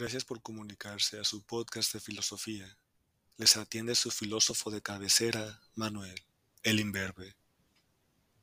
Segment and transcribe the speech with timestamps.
[0.00, 2.66] Gracias por comunicarse a su podcast de filosofía.
[3.36, 6.18] Les atiende su filósofo de cabecera, Manuel,
[6.62, 7.36] el imberbe.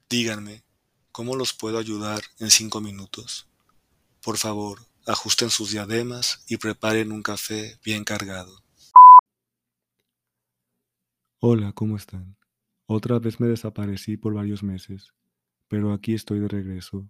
[0.08, 0.64] Díganme,
[1.12, 3.48] ¿cómo los puedo ayudar en cinco minutos?
[4.22, 8.64] Por favor, ajusten sus diademas y preparen un café bien cargado.
[11.40, 12.38] Hola, ¿cómo están?
[12.86, 15.12] Otra vez me desaparecí por varios meses,
[15.68, 17.10] pero aquí estoy de regreso.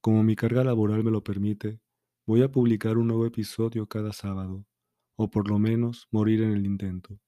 [0.00, 1.82] Como mi carga laboral me lo permite,
[2.28, 4.66] voy a publicar un nuevo episodio cada sábado,
[5.16, 7.18] o por lo menos morir en el intento.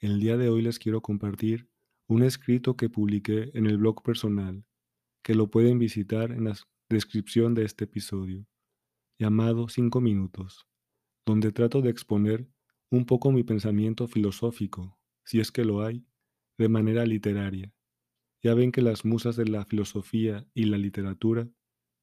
[0.00, 1.68] El día de hoy les quiero compartir
[2.08, 4.64] un escrito que publiqué en el blog personal,
[5.22, 6.58] que lo pueden visitar en la
[6.90, 8.44] descripción de este episodio,
[9.20, 10.66] llamado 5 minutos,
[11.24, 12.48] donde trato de exponer
[12.90, 16.04] un poco mi pensamiento filosófico, si es que lo hay,
[16.58, 17.72] de manera literaria.
[18.42, 21.48] Ya ven que las musas de la filosofía y la literatura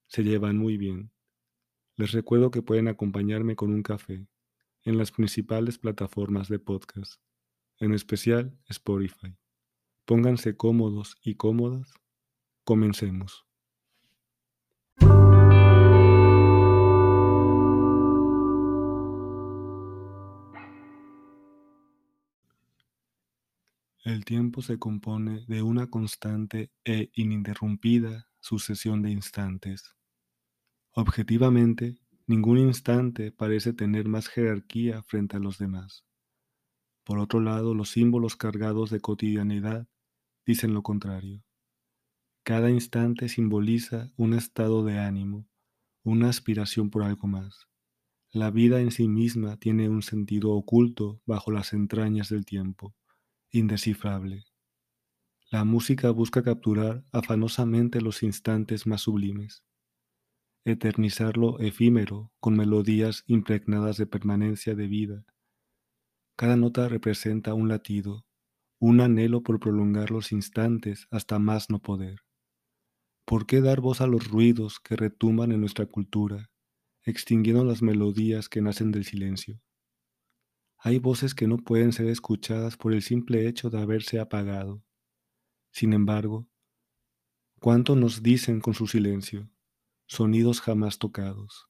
[0.08, 1.12] se llevan muy bien.
[1.98, 4.28] Les recuerdo que pueden acompañarme con un café
[4.84, 7.22] en las principales plataformas de podcast,
[7.80, 9.38] en especial Spotify.
[10.04, 11.94] Pónganse cómodos y cómodas.
[12.66, 13.46] Comencemos.
[24.04, 29.96] El tiempo se compone de una constante e ininterrumpida sucesión de instantes.
[30.98, 36.06] Objetivamente, ningún instante parece tener más jerarquía frente a los demás.
[37.04, 39.88] Por otro lado, los símbolos cargados de cotidianidad
[40.46, 41.44] dicen lo contrario.
[42.44, 45.48] Cada instante simboliza un estado de ánimo,
[46.04, 47.68] una aspiración por algo más.
[48.32, 52.96] La vida en sí misma tiene un sentido oculto bajo las entrañas del tiempo
[53.52, 54.44] indescifrable.
[55.50, 59.64] La música busca capturar afanosamente los instantes más sublimes,
[60.66, 65.26] eternizar lo efímero con melodías impregnadas de permanencia de vida.
[66.36, 68.26] Cada nota representa un latido,
[68.80, 72.22] un anhelo por prolongar los instantes hasta más no poder.
[73.26, 76.50] ¿Por qué dar voz a los ruidos que retumban en nuestra cultura,
[77.04, 79.62] extinguiendo las melodías que nacen del silencio?
[80.78, 84.84] Hay voces que no pueden ser escuchadas por el simple hecho de haberse apagado.
[85.72, 86.48] Sin embargo,
[87.60, 89.50] ¿cuánto nos dicen con su silencio?
[90.08, 91.68] Sonidos jamás tocados.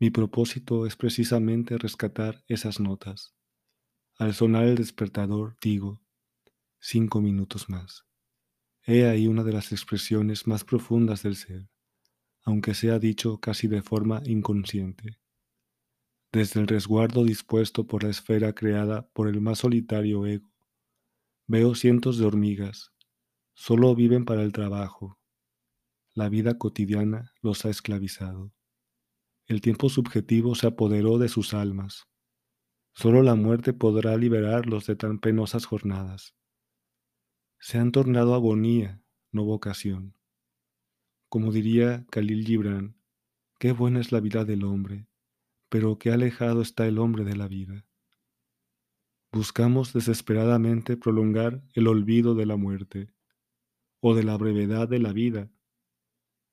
[0.00, 3.34] Mi propósito es precisamente rescatar esas notas.
[4.16, 6.00] Al sonar el despertador, digo,
[6.78, 8.04] cinco minutos más.
[8.84, 11.68] He ahí una de las expresiones más profundas del ser,
[12.44, 15.18] aunque sea dicho casi de forma inconsciente
[16.32, 20.50] desde el resguardo dispuesto por la esfera creada por el más solitario ego.
[21.46, 22.92] Veo cientos de hormigas,
[23.54, 25.17] solo viven para el trabajo.
[26.18, 28.52] La vida cotidiana los ha esclavizado.
[29.46, 32.08] El tiempo subjetivo se apoderó de sus almas.
[32.92, 36.34] Solo la muerte podrá liberarlos de tan penosas jornadas.
[37.60, 40.16] Se han tornado agonía, no vocación.
[41.28, 42.96] Como diría Khalil Gibran,
[43.60, 45.06] qué buena es la vida del hombre,
[45.68, 47.86] pero qué alejado está el hombre de la vida.
[49.30, 53.14] Buscamos desesperadamente prolongar el olvido de la muerte
[54.00, 55.52] o de la brevedad de la vida,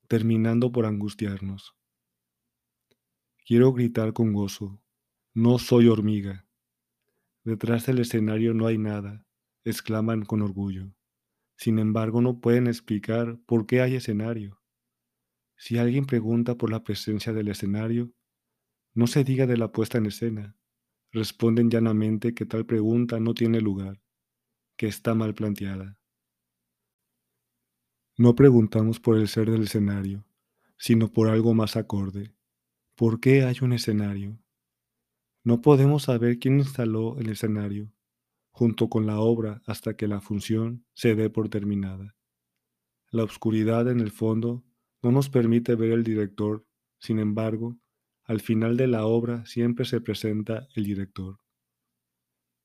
[0.08, 1.74] terminando por angustiarnos.
[3.44, 4.80] Quiero gritar con gozo,
[5.34, 6.46] no soy hormiga.
[7.44, 9.24] Detrás del escenario no hay nada,
[9.64, 10.92] exclaman con orgullo.
[11.56, 14.60] Sin embargo, no pueden explicar por qué hay escenario.
[15.56, 18.12] Si alguien pregunta por la presencia del escenario,
[18.94, 20.56] no se diga de la puesta en escena.
[21.12, 24.02] Responden llanamente que tal pregunta no tiene lugar,
[24.76, 25.95] que está mal planteada.
[28.18, 30.24] No preguntamos por el ser del escenario,
[30.78, 32.34] sino por algo más acorde.
[32.94, 34.38] ¿Por qué hay un escenario?
[35.44, 37.92] No podemos saber quién instaló el escenario,
[38.52, 42.16] junto con la obra hasta que la función se dé por terminada.
[43.10, 44.64] La oscuridad en el fondo
[45.02, 46.66] no nos permite ver el director,
[46.98, 47.76] sin embargo,
[48.24, 51.38] al final de la obra siempre se presenta el director.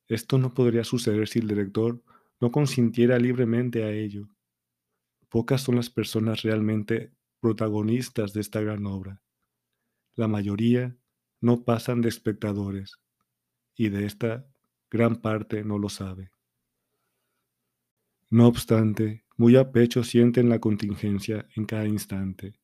[0.08, 2.02] Esto no podría suceder si el director
[2.40, 4.30] no consintiera libremente a ello.
[5.32, 9.24] Pocas son las personas realmente protagonistas de esta gran obra.
[10.16, 10.98] La mayoría
[11.40, 13.00] no pasan de espectadores,
[13.74, 14.46] y de esta
[14.90, 16.32] gran parte no lo sabe.
[18.30, 22.60] No obstante, muy a pecho sienten la contingencia en cada instante.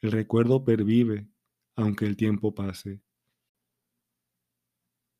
[0.00, 1.28] El recuerdo pervive
[1.76, 3.00] aunque el tiempo pase.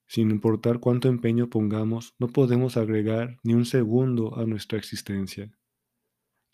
[0.09, 5.57] Sin importar cuánto empeño pongamos, no podemos agregar ni un segundo a nuestra existencia.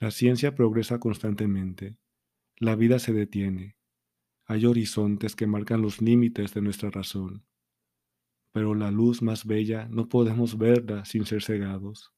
[0.00, 1.96] La ciencia progresa constantemente.
[2.56, 3.76] La vida se detiene.
[4.44, 7.44] Hay horizontes que marcan los límites de nuestra razón,
[8.52, 12.12] pero la luz más bella no podemos verla sin ser cegados.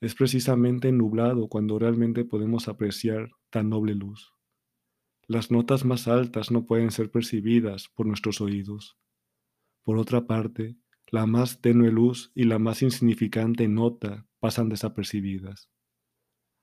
[0.00, 4.32] Es precisamente nublado cuando realmente podemos apreciar tan noble luz.
[5.26, 8.96] Las notas más altas no pueden ser percibidas por nuestros oídos.
[9.82, 10.76] Por otra parte,
[11.08, 15.68] la más tenue luz y la más insignificante nota pasan desapercibidas.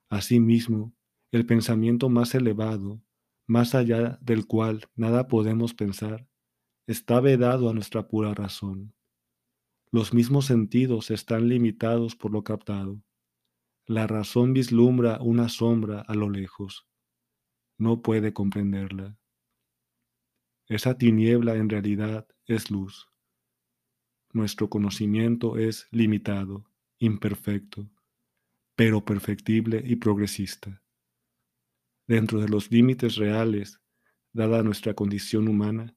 [0.08, 0.94] Asimismo,
[1.32, 3.02] el pensamiento más elevado,
[3.46, 6.26] más allá del cual nada podemos pensar,
[6.86, 8.94] está vedado a nuestra pura razón.
[9.90, 13.00] Los mismos sentidos están limitados por lo captado.
[13.86, 16.86] La razón vislumbra una sombra a lo lejos.
[17.78, 19.16] No puede comprenderla.
[20.66, 23.10] Esa tiniebla en realidad es luz.
[24.32, 26.64] Nuestro conocimiento es limitado,
[26.98, 27.88] imperfecto,
[28.76, 30.82] pero perfectible y progresista.
[32.06, 33.80] Dentro de los límites reales,
[34.32, 35.96] dada nuestra condición humana,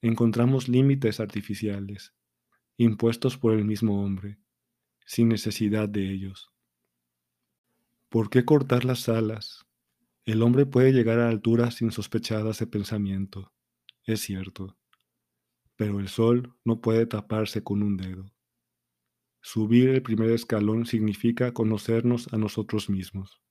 [0.00, 2.14] encontramos límites artificiales,
[2.76, 4.38] impuestos por el mismo hombre,
[5.06, 6.50] sin necesidad de ellos.
[8.08, 9.66] ¿Por qué cortar las alas?
[10.24, 13.52] El hombre puede llegar a alturas insospechadas de pensamiento,
[14.04, 14.78] es cierto,
[15.76, 18.33] pero el sol no puede taparse con un dedo.
[19.46, 23.42] Subir el primer escalón significa conocernos a nosotros mismos.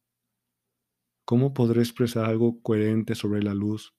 [1.24, 3.94] ¿Cómo podré expresar algo coherente sobre la luz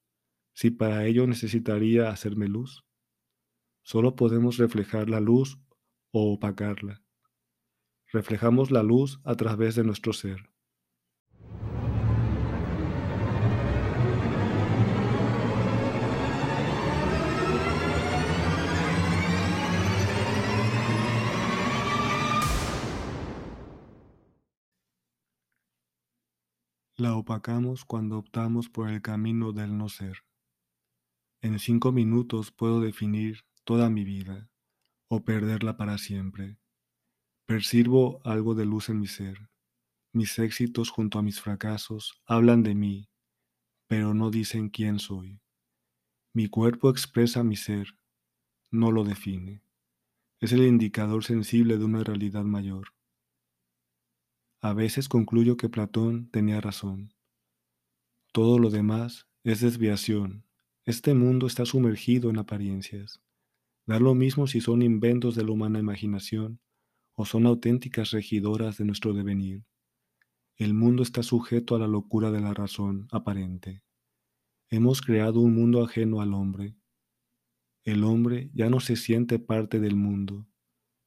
[0.53, 2.83] si para ello necesitaría hacerme luz?
[3.81, 5.57] Solo podemos reflejar la luz
[6.11, 7.01] o opacarla.
[8.11, 10.49] Reflejamos la luz a través de nuestro ser.
[26.97, 30.23] La opacamos cuando optamos por el camino del no ser.
[31.41, 34.49] En cinco minutos puedo definir toda mi vida
[35.09, 36.57] o perderla para siempre.
[37.45, 39.49] Percibo algo de luz en mi ser.
[40.13, 43.09] Mis éxitos junto a mis fracasos hablan de mí,
[43.87, 45.41] pero no dicen quién soy.
[46.33, 47.99] Mi cuerpo expresa mi ser,
[48.71, 49.61] no lo define.
[50.39, 52.94] Es el indicador sensible de una realidad mayor.
[54.65, 57.13] A veces concluyo que Platón tenía razón.
[58.31, 60.43] Todo lo demás es desviación.
[60.85, 63.21] Este mundo está sumergido en apariencias.
[63.85, 66.61] Da lo mismo si son inventos de la humana imaginación
[67.13, 69.63] o son auténticas regidoras de nuestro devenir.
[70.55, 73.83] El mundo está sujeto a la locura de la razón aparente.
[74.71, 76.75] Hemos creado un mundo ajeno al hombre.
[77.83, 80.47] El hombre ya no se siente parte del mundo,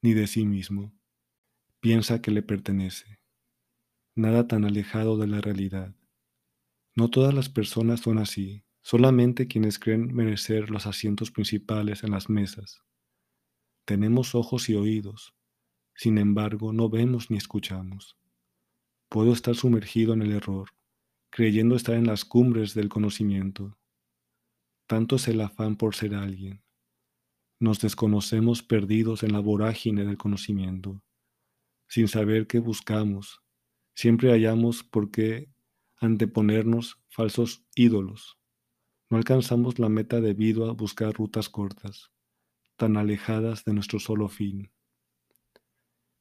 [0.00, 0.94] ni de sí mismo.
[1.80, 3.18] Piensa que le pertenece
[4.18, 5.94] nada tan alejado de la realidad.
[6.96, 12.28] No todas las personas son así, solamente quienes creen merecer los asientos principales en las
[12.28, 12.82] mesas.
[13.84, 15.34] Tenemos ojos y oídos,
[15.94, 18.18] sin embargo no vemos ni escuchamos.
[19.08, 20.70] Puedo estar sumergido en el error,
[21.30, 23.78] creyendo estar en las cumbres del conocimiento.
[24.88, 26.64] Tanto es el afán por ser alguien.
[27.60, 31.02] Nos desconocemos perdidos en la vorágine del conocimiento,
[31.86, 33.42] sin saber qué buscamos
[33.98, 35.50] Siempre hallamos por qué
[35.96, 38.38] anteponernos falsos ídolos.
[39.10, 42.12] No alcanzamos la meta debido a buscar rutas cortas,
[42.76, 44.70] tan alejadas de nuestro solo fin.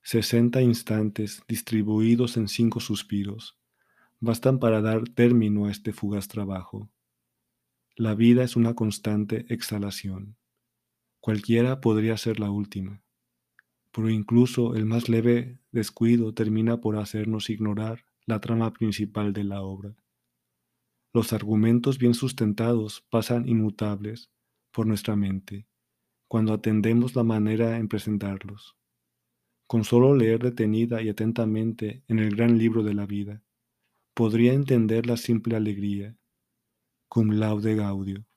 [0.01, 3.59] Sesenta instantes distribuidos en cinco suspiros
[4.19, 6.89] bastan para dar término a este fugaz trabajo.
[7.95, 10.35] La vida es una constante exhalación.
[11.19, 13.03] Cualquiera podría ser la última
[13.97, 19.63] pero incluso el más leve descuido termina por hacernos ignorar la trama principal de la
[19.63, 19.95] obra.
[21.15, 24.29] Los argumentos bien sustentados pasan inmutables
[24.71, 25.65] por nuestra mente
[26.27, 28.77] cuando atendemos la manera en presentarlos.
[29.65, 33.41] Con solo leer detenida y atentamente en el gran libro de la vida,
[34.13, 36.15] podría entender la simple alegría,
[37.09, 38.27] cum laude gaudio.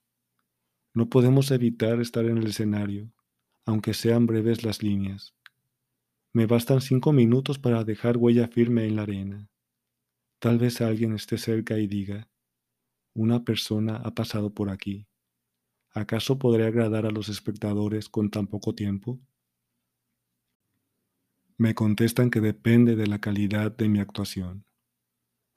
[0.95, 3.13] No podemos evitar estar en el escenario,
[3.67, 5.35] aunque sean breves las líneas.
[6.33, 9.49] Me bastan cinco minutos para dejar huella firme en la arena.
[10.39, 12.31] Tal vez alguien esté cerca y diga,
[13.15, 15.09] una persona ha pasado por aquí.
[15.91, 19.19] ¿Acaso podré agradar a los espectadores con tan poco tiempo?
[21.57, 24.65] Me contestan que depende de la calidad de mi actuación.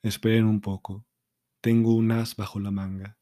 [0.02, 1.06] Esperen un poco.
[1.62, 3.20] Tengo un as bajo la manga.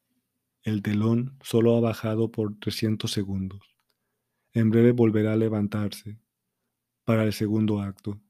[0.64, 3.76] El telón solo ha bajado por 300 segundos.
[4.54, 6.21] En breve volverá a levantarse
[7.04, 8.22] para el segundo acto.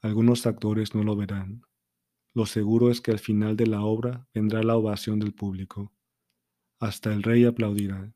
[0.00, 1.62] Algunos actores no lo verán.
[2.34, 5.92] Lo seguro es que al final de la obra vendrá la ovación del público.
[6.80, 8.12] Hasta el rey aplaudirá.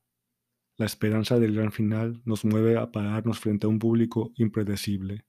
[0.76, 5.24] La esperanza del gran final nos mueve a pararnos frente a un público impredecible.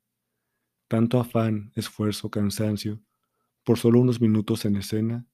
[0.87, 3.01] Tanto afán, esfuerzo, cansancio,
[3.63, 5.27] por solo unos minutos en escena,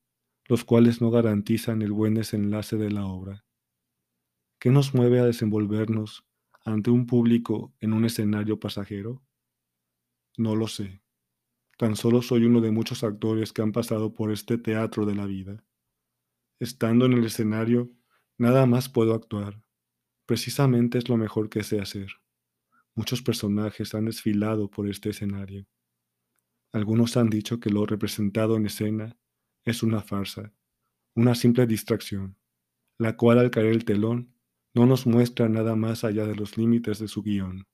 [0.48, 3.46] los cuales no garantizan el buen desenlace de la obra.
[4.60, 6.26] ¿Qué nos mueve a desenvolvernos
[6.66, 9.24] ante un público en un escenario pasajero?
[10.38, 11.02] No lo sé.
[11.78, 15.26] Tan solo soy uno de muchos actores que han pasado por este teatro de la
[15.26, 15.64] vida.
[16.60, 17.92] Estando en el escenario,
[18.38, 19.62] nada más puedo actuar.
[20.26, 22.10] Precisamente es lo mejor que sé hacer.
[22.96, 25.66] Muchos personajes han desfilado por este escenario.
[26.72, 29.18] Algunos han dicho que lo representado en escena
[29.66, 30.54] es una farsa,
[31.16, 32.38] una simple distracción,
[32.98, 34.33] la cual al caer el telón
[34.74, 37.68] no nos muestra nada más allá de los límites de su guion.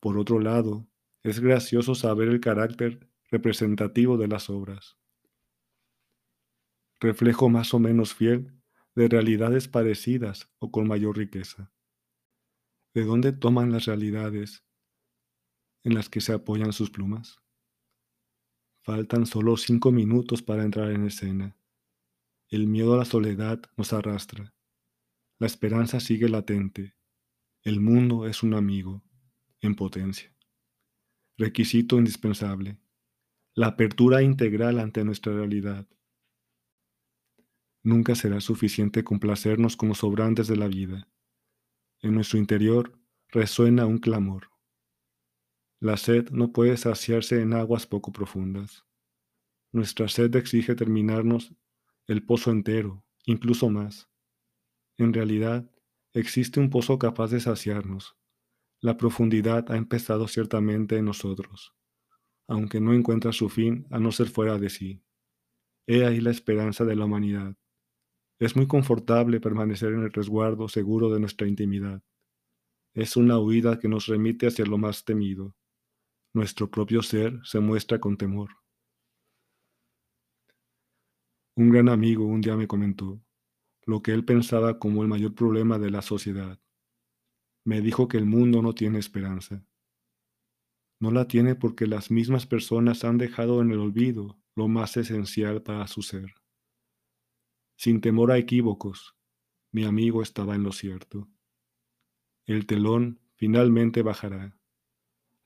[0.00, 0.86] Por otro lado,
[1.22, 4.96] es gracioso saber el carácter representativo de las obras
[7.00, 8.52] reflejo más o menos fiel
[8.94, 11.70] de realidades parecidas o con mayor riqueza.
[12.94, 14.64] ¿De dónde toman las realidades
[15.84, 17.42] en las que se apoyan sus plumas?
[18.82, 21.56] Faltan solo cinco minutos para entrar en escena.
[22.48, 24.55] El miedo a la soledad nos arrastra.
[25.38, 26.96] La esperanza sigue latente.
[27.62, 29.04] El mundo es un amigo,
[29.60, 30.34] en potencia.
[31.36, 32.78] Requisito indispensable.
[33.54, 35.86] La apertura integral ante nuestra realidad
[37.86, 41.08] Nunca será suficiente complacernos con sobrantes de la vida.
[42.00, 44.50] En nuestro interior resuena un clamor.
[45.78, 48.84] La sed no puede saciarse en aguas poco profundas.
[49.70, 51.54] Nuestra sed exige terminarnos
[52.08, 54.10] el pozo entero, incluso más.
[54.98, 55.70] En realidad,
[56.14, 58.16] existe un pozo capaz de saciarnos.
[58.80, 61.74] La profundidad ha empezado ciertamente en nosotros,
[62.48, 65.02] aunque no encuentra su fin a no ser fuera de sí.
[65.86, 67.54] He ahí la esperanza de la humanidad.
[68.38, 72.02] Es muy confortable permanecer en el resguardo seguro de nuestra intimidad.
[72.94, 75.54] Es una huida que nos remite hacia lo más temido.
[76.32, 78.50] Nuestro propio ser se muestra con temor.
[81.54, 83.25] Un gran amigo un día me comentó
[83.86, 86.60] lo que él pensaba como el mayor problema de la sociedad.
[87.64, 89.64] Me dijo que el mundo no tiene esperanza.
[91.00, 95.62] No la tiene porque las mismas personas han dejado en el olvido lo más esencial
[95.62, 96.34] para su ser.
[97.76, 99.16] Sin temor a equívocos,
[99.70, 101.28] mi amigo estaba en lo cierto.
[102.46, 104.56] El telón finalmente bajará.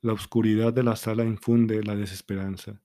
[0.00, 2.80] La oscuridad de la sala infunde la desesperanza.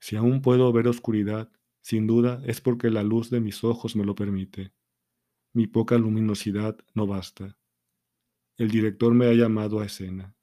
[0.00, 1.50] Si aún puedo ver oscuridad,
[1.88, 4.74] sin duda es porque la luz de mis ojos me lo permite.
[5.54, 7.56] Mi poca luminosidad no basta.
[8.58, 10.36] El director me ha llamado a escena.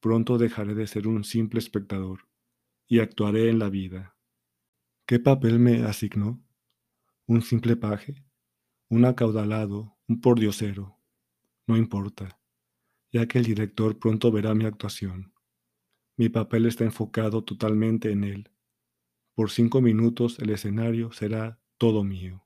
[0.00, 2.28] Pronto dejaré de ser un simple espectador
[2.88, 4.16] y actuaré en la vida.
[5.06, 6.44] ¿Qué papel me asignó?
[7.26, 8.24] ¿Un simple paje?
[8.88, 9.96] ¿Un acaudalado?
[10.08, 10.98] ¿Un pordiosero?
[11.68, 12.40] No importa,
[13.12, 15.32] ya que el director pronto verá mi actuación.
[16.16, 18.53] Mi papel está enfocado totalmente en él.
[19.34, 22.44] Por cinco minutos el escenario será todo mío.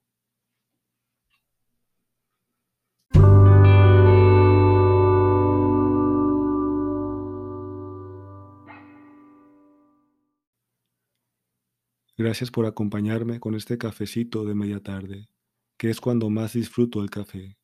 [12.16, 15.28] Gracias por acompañarme con este cafecito de media tarde,
[15.76, 17.58] que es cuando más disfruto el café.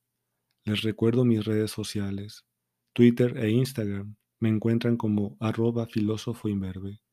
[0.65, 2.45] Les recuerdo mis redes sociales.
[2.93, 7.04] Twitter e Instagram me encuentran como arroba filósofo imberbe.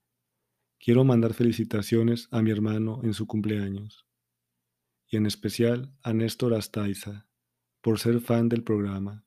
[0.82, 4.06] Quiero mandar felicitaciones a mi hermano en su cumpleaños,
[5.08, 7.30] y en especial a Néstor Astaiza,
[7.82, 9.26] por ser fan del programa.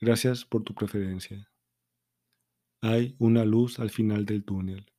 [0.00, 1.50] Gracias por tu preferencia.
[2.82, 4.90] Hay una luz al final del túnel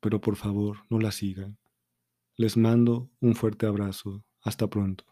[0.00, 1.58] pero por favor no la sigan.
[2.36, 4.24] Les mando un fuerte abrazo.
[4.40, 5.04] Hasta pronto.